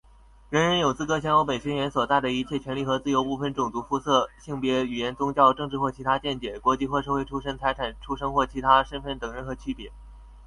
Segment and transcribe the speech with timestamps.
[0.49, 9.91] 人人有资格享有本宣言所载的一切权利和自由,不分种族、肤色、性别、语言、宗教、政治或其他见解、国籍或社会出身、财产、出生或其他身分等任何区别。